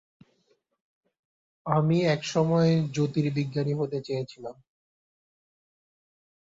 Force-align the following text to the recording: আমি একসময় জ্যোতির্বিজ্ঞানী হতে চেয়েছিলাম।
আমি 1.65 1.97
একসময় 2.07 2.71
জ্যোতির্বিজ্ঞানী 2.93 3.73
হতে 3.73 3.97
চেয়েছিলাম। 4.01 4.55